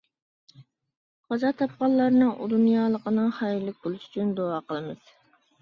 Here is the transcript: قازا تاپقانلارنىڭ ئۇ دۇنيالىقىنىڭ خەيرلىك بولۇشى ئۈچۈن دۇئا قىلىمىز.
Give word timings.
قازا 1.33 1.51
تاپقانلارنىڭ 1.59 2.31
ئۇ 2.37 2.47
دۇنيالىقىنىڭ 2.55 3.29
خەيرلىك 3.43 3.79
بولۇشى 3.85 4.11
ئۈچۈن 4.11 4.33
دۇئا 4.41 4.59
قىلىمىز. 4.73 5.17